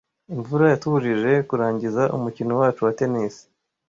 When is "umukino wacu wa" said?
2.17-2.91